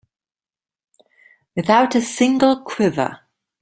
[1.55, 3.19] Without a single quiver.